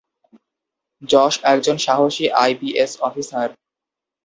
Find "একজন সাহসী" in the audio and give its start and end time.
1.43-2.25